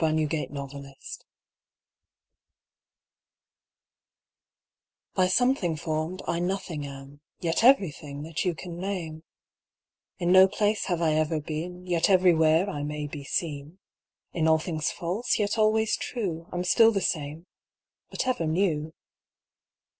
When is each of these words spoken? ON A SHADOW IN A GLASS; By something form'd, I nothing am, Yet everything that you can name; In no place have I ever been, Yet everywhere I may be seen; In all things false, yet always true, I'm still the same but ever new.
ON 0.00 0.18
A 0.18 0.28
SHADOW 0.28 0.36
IN 0.50 0.56
A 0.56 0.66
GLASS; 0.66 1.18
By 5.14 5.28
something 5.28 5.76
form'd, 5.76 6.20
I 6.26 6.40
nothing 6.40 6.84
am, 6.84 7.20
Yet 7.38 7.62
everything 7.62 8.24
that 8.24 8.44
you 8.44 8.56
can 8.56 8.80
name; 8.80 9.22
In 10.18 10.32
no 10.32 10.48
place 10.48 10.86
have 10.86 11.00
I 11.00 11.12
ever 11.14 11.40
been, 11.40 11.86
Yet 11.86 12.10
everywhere 12.10 12.68
I 12.68 12.82
may 12.82 13.06
be 13.06 13.22
seen; 13.22 13.78
In 14.32 14.48
all 14.48 14.58
things 14.58 14.90
false, 14.90 15.38
yet 15.38 15.56
always 15.58 15.96
true, 15.96 16.48
I'm 16.50 16.64
still 16.64 16.90
the 16.90 17.00
same 17.00 17.46
but 18.10 18.26
ever 18.26 18.46
new. 18.48 18.92